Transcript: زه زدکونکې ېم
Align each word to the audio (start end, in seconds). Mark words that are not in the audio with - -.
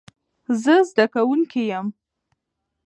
زه 0.63 0.73
زدکونکې 0.89 1.61
ېم 1.71 1.87